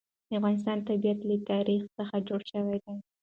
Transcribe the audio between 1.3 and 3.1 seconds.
تاریخ څخه جوړ شوی دی.